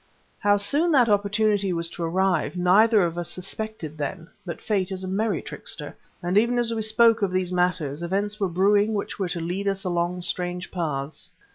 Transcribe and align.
How 0.39 0.57
soon 0.57 0.91
that 0.93 1.09
opportunity 1.09 1.71
was 1.73 1.87
to 1.91 2.01
arise 2.01 2.53
neither 2.55 3.03
of 3.03 3.19
us 3.19 3.29
suspected 3.29 3.99
then; 3.99 4.29
but 4.47 4.59
Fate 4.59 4.91
is 4.91 5.03
a 5.03 5.07
merry 5.07 5.43
trickster, 5.43 5.95
and 6.23 6.39
even 6.39 6.57
as 6.57 6.73
we 6.73 6.81
spoke 6.81 7.21
of 7.21 7.29
these 7.31 7.53
matters 7.53 8.01
events 8.01 8.39
were 8.39 8.49
brewing 8.49 8.95
which 8.95 9.19
were 9.19 9.29
to 9.29 9.39
lead 9.39 9.67
us 9.67 9.83
along 9.83 10.23
strange 10.23 10.71
paths. 10.71 11.29